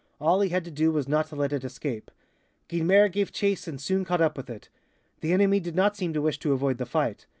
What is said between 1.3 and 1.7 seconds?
let it